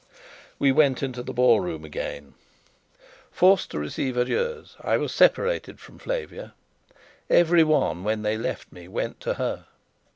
We 0.57 0.71
went 0.71 1.03
into 1.03 1.21
the 1.21 1.31
ballroom 1.31 1.85
again. 1.85 2.33
Forced 3.31 3.69
to 3.69 3.77
receive 3.79 4.17
adieus, 4.17 4.75
I 4.81 4.97
was 4.97 5.13
separated 5.13 5.79
from 5.79 5.99
Flavia: 5.99 6.55
everyone, 7.29 8.03
when 8.03 8.23
they 8.23 8.35
left 8.35 8.71
me, 8.71 8.87
went 8.87 9.19
to 9.19 9.35
her. 9.35 9.67